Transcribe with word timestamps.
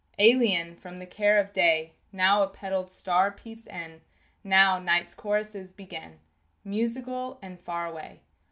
Alien 0.17 0.75
from 0.75 0.97
the 0.97 1.05
care 1.05 1.39
of 1.39 1.53
day, 1.53 1.93
Now 2.11 2.41
a 2.41 2.47
petalled 2.47 2.89
star 2.89 3.31
peeps 3.31 3.67
in: 3.67 4.01
Now 4.43 4.79
night's 4.79 5.13
choruses 5.13 5.73
begin, 5.73 6.17
Musical 6.63 7.37
and 7.43 7.61
far 7.61 7.85
away. 7.85 8.21